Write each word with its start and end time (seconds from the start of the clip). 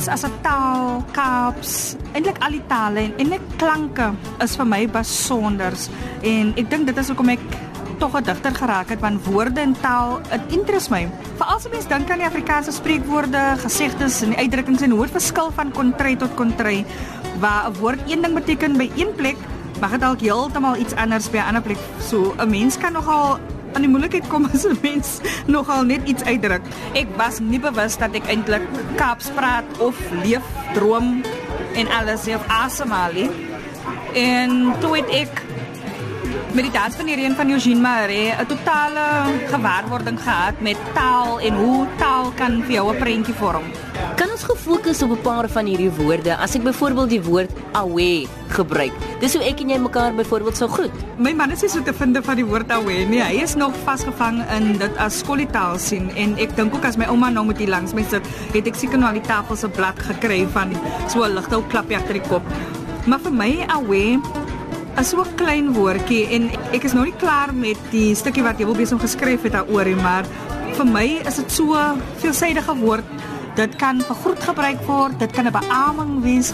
Afrikaans 0.00 0.24
as 0.24 0.24
'n 0.24 0.40
taal, 0.40 1.04
Kaaps, 1.12 1.96
eintlik 2.14 2.38
al 2.40 2.56
die 2.56 2.66
tale 2.66 3.00
en 3.00 3.12
eintlik 3.18 3.42
klanke 3.58 4.14
is 4.40 4.56
vir 4.56 4.64
my 4.64 4.86
besonders 4.88 5.90
en 6.22 6.54
ek 6.56 6.70
dink 6.70 6.86
dit 6.86 6.96
is 6.96 7.08
hoekom 7.08 7.28
ek 7.28 7.42
tog 8.00 8.16
'n 8.16 8.24
digter 8.24 8.54
geraak 8.54 8.88
het 8.88 9.00
want 9.00 9.20
woorde 9.26 9.60
en 9.60 9.76
taal 9.82 10.20
dit 10.30 10.56
interest 10.56 10.90
my. 10.90 11.04
Veral 11.36 11.56
as 11.56 11.68
mens 11.68 11.86
dink 11.86 12.10
aan 12.10 12.18
die 12.18 12.26
Afrikaanse 12.26 12.72
spreekwoorde, 12.72 13.60
gesegdes 13.60 14.22
en 14.22 14.36
uitdrukkings 14.36 14.82
en 14.82 14.90
hoe 14.90 15.02
dit 15.02 15.12
verskil 15.20 15.50
van 15.52 15.70
kontry 15.70 16.16
tot 16.16 16.34
kontry 16.34 16.84
waar 17.38 17.68
'n 17.68 17.76
woord 17.78 18.00
een 18.08 18.22
ding 18.22 18.34
beteken 18.34 18.78
by 18.78 18.90
een 18.96 19.12
plek, 19.14 19.36
mag 19.80 19.90
dit 19.90 20.00
dalk 20.00 20.20
heeltemal 20.20 20.76
iets 20.76 20.94
anders 20.94 21.30
by 21.30 21.36
'n 21.36 21.46
ander 21.46 21.62
plek. 21.62 21.78
So 22.00 22.32
'n 22.38 22.48
mens 22.48 22.78
kan 22.78 22.92
nogal 22.92 23.38
aan 23.72 23.84
die 23.84 23.90
moeilikheid 23.90 24.28
kom 24.28 24.48
as 24.52 24.64
'n 24.66 24.78
mens 24.82 25.20
nogal 25.46 25.84
net 25.84 26.08
iets 26.08 26.24
uitdruk. 26.24 26.62
Ek 26.94 27.08
was 27.16 27.40
nie 27.40 27.60
bewus 27.60 27.96
dat 27.96 28.14
ek 28.14 28.26
eintlik 28.26 28.62
Kaaps 28.96 29.30
praat 29.34 29.66
of 29.78 29.96
leef, 30.24 30.44
droom 30.74 31.22
en 31.74 31.86
alles 31.88 32.22
self 32.22 32.44
asemhaal. 32.48 33.30
En 34.14 34.74
toe 34.80 34.96
het 34.96 35.08
ek 35.10 35.42
met 36.52 36.66
die 36.66 36.72
dans 36.74 36.96
van 36.96 37.06
die 37.06 37.14
reën 37.14 37.34
van 37.34 37.50
Eugene 37.50 37.80
Maree 37.80 38.34
'n 38.34 38.46
totale 38.46 39.06
gewaarwording 39.46 40.18
gehad 40.20 40.60
met 40.60 40.76
taal 40.94 41.40
en 41.40 41.54
hoe 41.54 41.86
taal 41.96 42.32
kan 42.34 42.62
vir 42.62 42.72
jou 42.72 42.92
'n 42.92 42.98
prentjie 42.98 43.34
vorm. 43.34 43.89
Kan 44.20 44.28
ons 44.28 44.42
gefokus 44.44 45.00
op 45.00 45.16
'n 45.16 45.22
paar 45.24 45.48
van 45.48 45.64
hierdie 45.64 45.90
woorde? 45.96 46.36
As 46.36 46.54
ek 46.54 46.62
byvoorbeeld 46.62 47.08
die 47.08 47.22
woord 47.22 47.50
awe 47.72 48.26
gebruik. 48.48 48.92
Dis 49.20 49.32
hoe 49.32 49.42
ek 49.44 49.60
en 49.60 49.68
jy 49.68 49.78
mekaar 49.78 50.14
byvoorbeeld 50.14 50.56
sou 50.56 50.68
groet. 50.68 50.92
My 51.16 51.32
man 51.32 51.50
is 51.50 51.62
nie 51.62 51.70
so 51.70 51.82
te 51.82 51.94
vind 51.94 52.18
van 52.22 52.36
die 52.36 52.44
woord 52.44 52.70
awe 52.70 52.92
nie. 53.08 53.22
Hy 53.22 53.40
is 53.42 53.54
nog 53.54 53.72
vasgevang 53.84 54.44
in 54.56 54.76
dit 54.78 54.96
as 54.96 55.18
skooltaal 55.18 55.78
sien 55.78 56.10
en 56.16 56.36
ek 56.36 56.54
dink 56.56 56.74
ook 56.74 56.84
as 56.84 56.96
my 56.96 57.04
ouma 57.04 57.30
nou 57.30 57.46
met 57.46 57.58
hier 57.58 57.68
langs 57.68 57.94
my 57.94 58.02
sit, 58.10 58.22
het 58.52 58.66
ek 58.66 58.74
seker 58.74 58.98
nou 58.98 59.08
al 59.08 59.20
die 59.20 59.28
tafel 59.28 59.56
se 59.56 59.68
blad 59.68 59.98
gekry 59.98 60.46
van 60.52 60.76
so 61.08 61.24
'n 61.24 61.34
ligte 61.34 61.56
ou 61.56 61.62
klapjie 61.62 61.96
agter 61.96 62.12
die 62.12 62.28
kop. 62.28 62.42
Maar 63.06 63.20
vir 63.20 63.32
my 63.32 63.64
awe 63.68 64.20
is 65.00 65.08
so 65.08 65.22
'n 65.22 65.34
klein 65.36 65.72
woordjie 65.72 66.28
en 66.28 66.50
ek 66.72 66.84
is 66.84 66.92
nog 66.92 67.04
nie 67.04 67.16
klaar 67.16 67.54
met 67.54 67.78
die 67.90 68.14
stukkie 68.14 68.42
wat 68.42 68.58
jy 68.58 68.66
wil 68.66 68.76
besig 68.76 69.00
geskryf 69.00 69.42
het 69.42 69.52
daaroor 69.52 69.84
nie, 69.84 69.96
maar 69.96 70.24
vir 70.76 70.84
my 70.84 71.20
is 71.26 71.36
dit 71.36 71.50
so 71.52 71.74
veelsidige 72.18 72.76
woord. 72.76 73.04
Dit 73.60 73.74
kan 73.76 73.98
vir 74.00 74.16
groet 74.22 74.44
gebruik 74.48 74.78
word, 74.88 75.18
dit 75.20 75.32
kan 75.36 75.44
'n 75.44 75.52
beaming 75.52 76.22
wees 76.24 76.52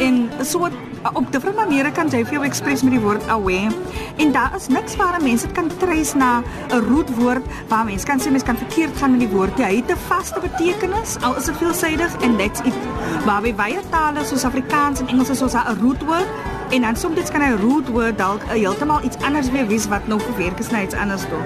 en 0.00 0.30
so 0.40 0.68
op 1.12 1.26
die 1.32 1.40
verre 1.40 1.52
maniere 1.52 1.90
kan 1.92 2.08
jy 2.08 2.24
jou 2.30 2.44
ekspres 2.44 2.82
met 2.82 2.92
die 2.92 3.00
woord 3.00 3.28
away. 3.28 3.68
En 4.16 4.32
daar 4.32 4.56
is 4.56 4.68
niks 4.68 4.96
waar 4.96 5.22
mense 5.22 5.46
kan 5.52 5.68
trace 5.78 6.16
na 6.16 6.42
'n 6.70 6.80
roetwoord 6.88 7.44
waar 7.68 7.84
mense 7.84 8.06
kan 8.06 8.20
sê 8.20 8.30
mense 8.30 8.46
kan 8.46 8.56
verkeerd 8.56 8.96
gaan 8.96 9.10
met 9.10 9.20
die 9.20 9.28
woord. 9.28 9.58
Hy 9.58 9.76
het 9.76 9.90
'n 9.90 10.00
vaste 10.08 10.40
betekenis, 10.40 11.16
al 11.20 11.36
is 11.36 11.44
dit 11.44 11.56
veelsidig 11.56 12.16
en 12.20 12.36
that's 12.36 12.60
it. 12.60 12.80
Maar 13.26 13.42
by 13.42 13.54
baie 13.54 13.80
tale 13.90 14.24
soos 14.24 14.44
Afrikaans 14.44 15.00
en 15.00 15.08
Engels 15.08 15.30
is 15.30 15.42
ons 15.42 15.54
'n 15.54 15.78
roetwoord 15.80 16.28
En 16.70 16.80
dan 16.80 16.96
soms 16.96 17.30
kan 17.30 17.40
hy 17.40 17.52
root 17.60 17.88
word 17.88 18.18
dalk 18.18 18.42
heeltemal 18.50 19.04
iets 19.04 19.16
anders 19.22 19.50
weer 19.50 19.66
wees 19.66 19.86
wat 19.86 20.06
nou 20.06 20.20
verwerk 20.20 20.58
is 20.58 20.70
na 20.70 20.82
iets 20.82 20.94
anders 20.94 21.22
toe. 21.22 21.42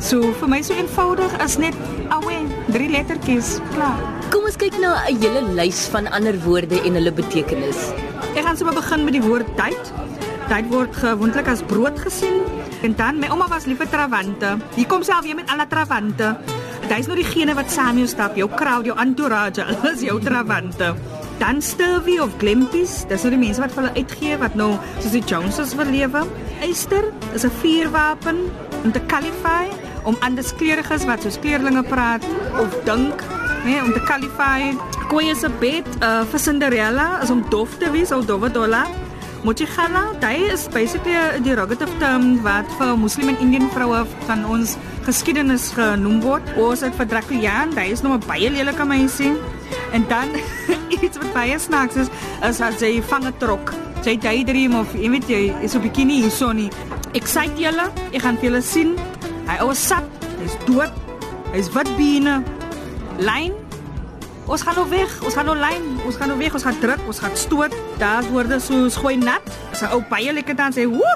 So 0.00 0.32
vir 0.32 0.48
my 0.48 0.62
so 0.62 0.74
eenvoudig 0.74 1.42
is 1.42 1.56
net 1.56 1.74
awe 2.08 2.36
drie 2.66 2.90
lettertjies 2.90 3.58
klaar. 3.72 4.17
Kom 4.28 4.44
ons 4.44 4.56
kyk 4.60 4.76
na 4.80 5.08
'n 5.08 5.16
hele 5.20 5.42
lys 5.56 5.88
van 5.92 6.06
ander 6.12 6.36
woorde 6.44 6.76
en 6.84 6.94
hulle 6.94 7.12
betekenis. 7.12 7.92
Ek 8.36 8.44
gaan 8.44 8.56
sommer 8.56 8.74
begin 8.74 9.04
met 9.04 9.12
die 9.12 9.22
woord 9.22 9.48
tyd. 9.56 9.92
Tyd 10.48 10.66
word 10.68 10.92
gewoonlik 10.96 11.48
as 11.48 11.62
brood 11.62 11.98
gesien. 11.98 12.42
En 12.82 12.94
dan 12.94 13.18
my 13.18 13.28
ouma 13.28 13.48
was 13.48 13.66
lief 13.66 13.78
vir 13.78 13.88
trawante. 13.88 14.58
Hier 14.74 14.86
kom 14.86 15.02
al 15.02 15.22
weer 15.22 15.34
met 15.34 15.50
al 15.50 15.58
die 15.58 15.66
trawante. 15.66 16.36
Dit 16.88 16.98
is 16.98 17.06
nou 17.06 17.16
diegene 17.16 17.54
wat 17.54 17.70
saam 17.70 17.96
jou 17.96 18.06
stap, 18.06 18.36
jou 18.36 18.48
crowd, 18.48 18.84
jou 18.84 18.96
entourage, 18.98 19.64
alles 19.70 20.00
jou 20.00 20.20
trawante 20.20 20.94
dan 21.38 21.62
Stilvie 21.62 22.22
of 22.22 22.34
Glimpies, 22.38 23.04
dis 23.08 23.22
nou 23.22 23.30
die 23.30 23.40
mense 23.40 23.62
wat 23.62 23.74
hulle 23.78 23.92
uitgee 23.94 24.38
wat 24.40 24.56
nou 24.58 24.72
soos 24.98 25.14
die 25.14 25.22
Joneses 25.22 25.74
wil 25.78 25.90
lewe. 25.92 26.24
Eyster 26.66 27.12
is 27.34 27.44
'n 27.46 27.54
vuurwapen 27.62 28.50
om 28.84 28.92
te 28.92 29.00
qualify 29.06 29.70
om 30.04 30.16
ander 30.20 30.44
kleuriges 30.58 31.04
wat 31.04 31.22
soos 31.22 31.38
kleerlinge 31.38 31.82
praat 31.82 32.24
of 32.58 32.74
dink, 32.84 33.22
nee, 33.64 33.82
om 33.82 33.92
te 33.92 34.00
qualify. 34.00 34.72
Koeie 35.08 35.34
se 35.34 35.48
bed, 35.60 35.86
uh, 36.02 36.22
vir 36.28 36.40
Cinderella 36.40 37.22
is 37.22 37.30
om 37.30 37.44
dof 37.50 37.78
te 37.78 37.90
wees 37.90 38.12
of 38.12 38.26
dowwe 38.28 38.50
dolla. 38.52 38.86
Mochigala, 39.46 40.18
dit 40.18 40.50
is 40.52 40.66
basically 40.74 41.14
die 41.38 41.44
derogative 41.46 41.92
term 42.00 42.40
wat 42.42 42.66
vir 42.78 42.96
Muslim 42.98 43.30
en 43.30 43.38
Indian 43.44 43.68
vroue 43.70 44.00
van 44.26 44.42
ons 44.50 44.74
geskiedenis 45.06 45.70
genoem 45.76 46.18
word. 46.24 46.50
Ons 46.58 46.82
het 46.82 46.96
vir 46.98 47.06
Draculian, 47.06 47.76
hy 47.78 47.86
is 47.94 48.02
nog 48.02 48.18
'n 48.18 48.26
baie 48.26 48.50
lelike 48.50 48.84
meisie. 48.84 49.32
En 49.92 50.04
dan 50.08 50.34
iets 51.04 51.16
wat 51.16 51.32
baie 51.32 51.58
snaaks 51.58 51.96
is, 51.96 52.08
is 52.42 52.60
as 52.60 52.80
jy 52.80 53.02
vang 53.02 53.26
'n 53.26 53.34
trok. 53.38 53.74
Jy 54.04 54.18
daydream 54.18 54.74
of 54.74 54.92
jy 54.94 55.10
weet 55.10 55.28
jy 55.28 55.54
is 55.62 55.74
op 55.74 55.82
bikini 55.82 56.20
hier 56.22 56.30
so 56.30 56.52
nie. 56.52 56.70
Ek 57.14 57.24
sê 57.24 57.46
julle, 57.56 57.90
ek 58.12 58.22
gaan 58.22 58.36
vir 58.36 58.50
julle 58.50 58.62
sien. 58.62 58.96
Hy 59.46 59.62
ou 59.62 59.72
sap, 59.74 60.04
hy's 60.42 60.56
dood. 60.66 60.90
Hy's 61.52 61.70
wat 61.72 61.88
bene. 61.96 62.42
Lyn. 63.18 63.52
Ons 64.48 64.62
gaan 64.62 64.78
nou 64.78 64.86
weg. 64.88 65.10
Ons 65.26 65.34
gaan 65.34 65.48
nou 65.50 65.56
lyn. 65.58 65.86
Ons 66.06 66.16
gaan 66.16 66.30
nou 66.30 66.38
weg. 66.38 66.54
Ons 66.54 66.64
gaan 66.64 66.78
druk. 66.80 67.00
Ons 67.10 67.18
gaan 67.18 67.34
stoot. 67.36 67.74
Daar's 67.98 68.28
woorde 68.30 68.60
soos 68.62 68.96
gooi 68.96 69.16
nat. 69.18 69.42
As 69.72 69.82
'n 69.82 69.92
ou 69.92 70.02
baie 70.08 70.32
lekker 70.32 70.56
dans 70.56 70.76
sê, 70.76 70.86
"Woe!" 70.86 71.14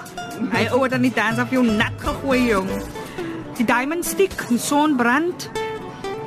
Hy 0.51 0.69
ou 0.73 0.83
het 0.83 0.91
dan 0.91 1.01
nie 1.01 1.13
dans 1.15 1.39
af 1.39 1.51
jou 1.51 1.65
nat 1.65 1.93
gegooi, 1.99 2.47
jong. 2.47 2.69
Die 3.57 3.65
diamond 3.65 4.05
stick, 4.05 4.49
die 4.49 4.59
sonbrand. 4.59 5.51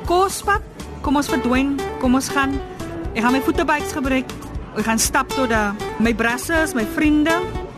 Kospap. 0.04 0.62
Kom 1.00 1.16
ons 1.16 1.28
verdwyn. 1.28 1.78
Kom 2.00 2.14
ons 2.14 2.28
gaan. 2.28 2.60
Ek 3.14 3.22
gaan 3.22 3.32
my 3.32 3.40
voetebikes 3.40 3.92
gebruik. 3.92 4.32
Ek 4.76 4.84
gaan 4.84 4.98
stap 4.98 5.28
tot 5.28 5.48
daar. 5.48 5.74
My 5.98 6.14
brasse 6.14 6.54
is 6.62 6.74
my 6.74 6.84
vriende. 6.84 7.32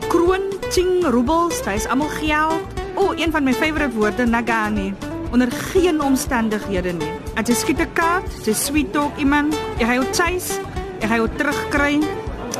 Kroon, 0.08 0.42
ching, 0.70 1.04
rubles, 1.04 1.62
dit 1.62 1.74
is 1.74 1.86
almal 1.86 2.08
geld. 2.08 2.60
O, 2.94 3.02
oh, 3.02 3.18
een 3.18 3.30
van 3.30 3.44
my 3.44 3.52
favourite 3.52 3.94
woorde, 3.94 4.26
nagani. 4.26 4.94
Onder 5.30 5.52
geen 5.52 6.02
omstandighede 6.02 6.92
nie. 6.92 7.27
As 7.38 7.46
jy 7.46 7.54
skiet 7.54 7.78
'n 7.78 7.94
kaart, 7.94 8.26
jy 8.42 8.50
sweet 8.50 8.90
talk 8.90 9.14
iemand, 9.14 9.54
jy 9.78 9.86
gaan 9.86 10.02
jou 10.02 10.10
chase, 10.10 10.58
jy 10.98 11.06
gaan 11.06 11.20
jou 11.22 11.28
terugkry. 11.38 12.02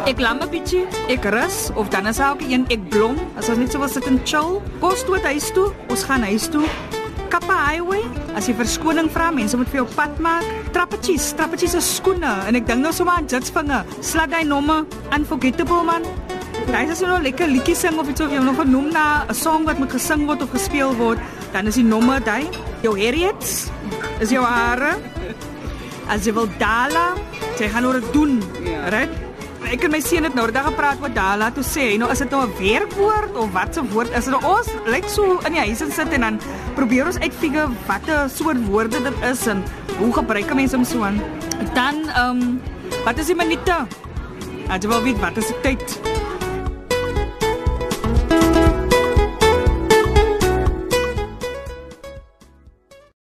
Ek 0.07 0.21
lam 0.23 0.39
'n 0.39 0.47
bietjie, 0.55 0.87
ek 1.11 1.25
rus 1.35 1.75
of 1.75 1.91
dan 1.91 2.07
is 2.07 2.21
ook 2.21 2.39
een 2.47 2.63
ek 2.71 2.89
blom, 2.89 3.19
as 3.37 3.49
ons 3.49 3.59
net 3.59 3.73
so 3.73 3.81
wil 3.81 3.89
sit 3.89 4.07
en 4.07 4.21
chill. 4.23 4.63
Kos 4.79 5.03
toe 5.03 5.19
huis 5.19 5.51
toe, 5.51 5.75
ons 5.91 6.05
gaan 6.05 6.23
huis 6.23 6.47
toe. 6.47 6.63
Kappa 7.29 7.57
Highway, 7.67 8.05
as 8.37 8.47
jy 8.47 8.55
verskoning 8.55 9.11
vra, 9.11 9.33
mense 9.33 9.57
moet 9.57 9.67
vir 9.67 9.83
jou 9.83 9.89
pad 9.97 10.17
maak. 10.21 10.45
Trappetjies, 10.71 11.35
trappetjies 11.35 11.75
is 11.75 11.97
skoene 11.97 12.47
en 12.47 12.55
ek 12.55 12.67
dink 12.67 12.79
nou 12.79 12.93
sommer 12.93 13.15
aan 13.15 13.27
Jits 13.27 13.51
vinge. 13.51 13.85
Slat 14.01 14.31
hy 14.31 14.45
nomme 14.45 14.87
unforgettable 15.11 15.83
man. 15.83 16.03
Daai 16.71 16.89
is 16.89 16.99
so 16.99 17.07
'n 17.07 17.23
lekker 17.25 17.49
liedjie 17.49 17.75
sing 17.75 17.99
of 17.99 18.09
iets 18.09 18.21
of 18.21 18.31
jy 18.31 18.39
nog 18.39 18.57
genoem 18.57 18.93
na 18.93 19.25
'n 19.29 19.35
song 19.35 19.65
wat 19.65 19.79
moet 19.79 19.91
gesing 19.91 20.27
word 20.27 20.43
of 20.43 20.51
gespeel 20.51 20.95
word, 20.95 21.19
dan 21.53 21.67
is 21.67 21.75
die 21.75 21.85
nomme 21.85 22.21
daai. 22.21 22.47
Jou 22.83 22.95
Harriets 22.95 23.71
is 24.21 24.31
jou 24.31 24.45
hare. 24.45 24.97
As 26.09 26.27
jy 26.27 26.33
wil 26.33 26.49
dala, 26.59 27.15
jy 27.59 27.69
gaan 27.69 27.87
oor 27.87 28.01
doen. 28.13 28.39
Right? 28.93 29.29
ek 29.69 29.83
en 29.85 29.93
my 29.93 29.99
seun 30.01 30.25
het 30.25 30.37
nou 30.37 30.47
daag 30.49 30.71
gepraat 30.71 31.01
met 31.03 31.13
Dala 31.13 31.51
toe 31.53 31.65
sê 31.67 31.91
hy 31.91 31.97
nou 32.01 32.09
is 32.13 32.23
dit 32.23 32.31
nou 32.33 32.41
'n 32.47 32.55
werkwoord 32.57 33.37
of 33.37 33.53
wat 33.53 33.75
se 33.75 33.83
woord 33.93 34.09
is 34.17 34.25
dit 34.25 34.33
nou 34.33 34.41
ons 34.57 34.69
lyk 34.87 35.09
so 35.09 35.37
in 35.45 35.53
die 35.53 35.61
huis 35.61 35.83
en 35.85 35.93
sit 35.93 36.13
en 36.13 36.21
dan 36.21 36.41
probeer 36.75 37.07
ons 37.07 37.19
uitfigure 37.19 37.69
watter 37.87 38.31
soort 38.31 38.61
woorde 38.67 39.03
dit 39.03 39.17
is 39.23 39.47
en 39.47 39.63
hoe 39.99 40.13
gebruik 40.13 40.55
mense 40.55 40.77
hom 40.77 40.85
so 40.85 41.03
aan 41.03 41.21
dan 41.75 42.09
ehm 42.09 42.41
um, 42.41 42.61
wat 43.05 43.19
is 43.19 43.27
die 43.27 43.37
minute? 43.37 43.77
Ek 44.69 44.83
wil 44.83 45.03
weet 45.03 45.21
wat 45.21 45.37
is 45.37 45.47
die 45.47 45.61
tyd? 45.63 46.08